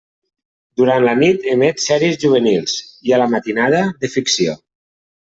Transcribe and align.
Durant 0.79 1.03
la 1.07 1.11
nit 1.19 1.43
emet 1.51 1.83
sèries 1.83 2.17
juvenils 2.23 2.73
i 3.11 3.13
a 3.13 3.21
la 3.25 3.29
matinada 3.35 3.83
de 4.05 4.11
ficció. 4.15 4.57